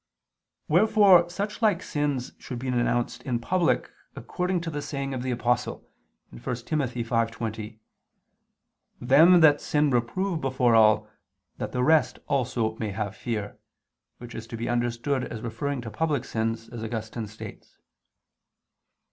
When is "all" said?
10.73-11.07